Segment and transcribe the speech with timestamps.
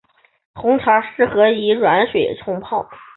[0.55, 2.89] 红茶适合以软水冲泡。